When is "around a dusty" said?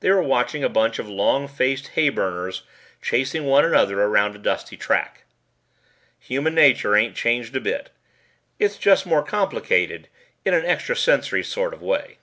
4.02-4.76